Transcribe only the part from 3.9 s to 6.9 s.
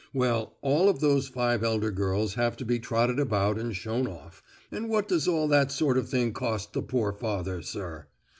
off, and what does all that sort of thing cost the